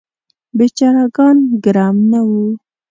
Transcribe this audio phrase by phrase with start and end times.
[0.57, 2.43] بیچاره ګان ګرم نه وو.